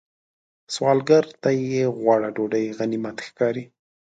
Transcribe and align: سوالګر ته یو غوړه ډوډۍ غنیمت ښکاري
سوالګر 0.73 1.25
ته 1.41 1.49
یو 1.81 1.91
غوړه 2.01 2.29
ډوډۍ 2.35 2.65
غنیمت 2.77 3.17
ښکاري 3.27 3.63